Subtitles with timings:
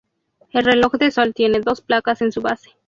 [0.49, 2.71] El reloj de sol tiene dos placas en su base.